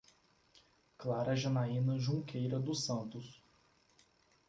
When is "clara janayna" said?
0.97-1.99